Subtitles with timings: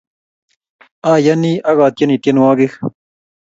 [1.11, 2.73] Ayene ak atyeni tyenwogik